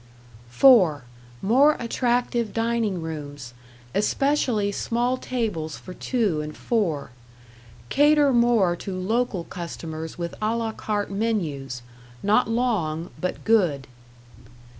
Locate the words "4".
0.49-1.03, 6.57-7.11